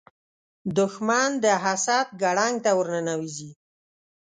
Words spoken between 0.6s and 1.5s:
دښمن د